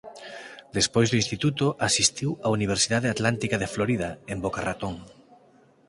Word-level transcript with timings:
Despois 0.77 1.07
do 1.09 1.19
instituto 1.23 1.65
asistiu 1.87 2.29
á 2.45 2.47
Universidade 2.57 3.07
Atlántica 3.15 3.57
de 3.59 3.71
Florida 3.73 4.09
en 4.33 4.37
Boca 4.45 4.61
Raton. 4.67 4.95